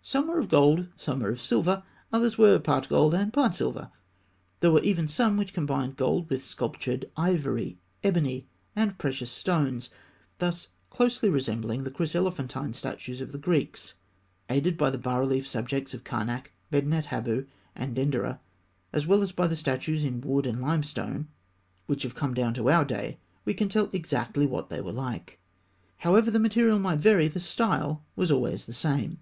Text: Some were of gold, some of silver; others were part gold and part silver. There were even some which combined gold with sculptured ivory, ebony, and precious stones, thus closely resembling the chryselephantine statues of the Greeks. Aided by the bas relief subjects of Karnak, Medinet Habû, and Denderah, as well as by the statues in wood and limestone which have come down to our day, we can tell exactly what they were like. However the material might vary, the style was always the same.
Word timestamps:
Some 0.00 0.28
were 0.28 0.38
of 0.38 0.48
gold, 0.48 0.86
some 0.96 1.22
of 1.22 1.38
silver; 1.38 1.82
others 2.10 2.38
were 2.38 2.58
part 2.58 2.88
gold 2.88 3.12
and 3.12 3.30
part 3.30 3.56
silver. 3.56 3.90
There 4.60 4.70
were 4.72 4.80
even 4.80 5.06
some 5.06 5.36
which 5.36 5.52
combined 5.52 5.98
gold 5.98 6.30
with 6.30 6.42
sculptured 6.42 7.10
ivory, 7.14 7.76
ebony, 8.02 8.46
and 8.74 8.96
precious 8.96 9.30
stones, 9.30 9.90
thus 10.38 10.68
closely 10.88 11.28
resembling 11.28 11.84
the 11.84 11.90
chryselephantine 11.90 12.72
statues 12.74 13.20
of 13.20 13.32
the 13.32 13.38
Greeks. 13.38 13.92
Aided 14.48 14.78
by 14.78 14.88
the 14.88 14.96
bas 14.96 15.18
relief 15.18 15.46
subjects 15.46 15.92
of 15.92 16.04
Karnak, 16.04 16.52
Medinet 16.72 17.08
Habû, 17.08 17.44
and 17.74 17.94
Denderah, 17.94 18.40
as 18.94 19.06
well 19.06 19.20
as 19.20 19.32
by 19.32 19.46
the 19.46 19.56
statues 19.56 20.02
in 20.04 20.22
wood 20.22 20.46
and 20.46 20.62
limestone 20.62 21.28
which 21.84 22.02
have 22.04 22.14
come 22.14 22.32
down 22.32 22.54
to 22.54 22.70
our 22.70 22.86
day, 22.86 23.18
we 23.44 23.52
can 23.52 23.68
tell 23.68 23.90
exactly 23.92 24.46
what 24.46 24.70
they 24.70 24.80
were 24.80 24.90
like. 24.92 25.38
However 25.98 26.30
the 26.30 26.40
material 26.40 26.78
might 26.78 27.00
vary, 27.00 27.28
the 27.28 27.40
style 27.40 28.02
was 28.14 28.30
always 28.32 28.64
the 28.64 28.72
same. 28.72 29.18